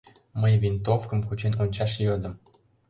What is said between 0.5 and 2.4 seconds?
винтовкым кучен ончаш йодым.